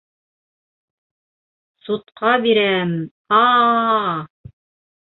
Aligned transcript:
Судҡа 1.89 2.33
бирәм, 2.47 2.97
а-а-а... 3.43 4.15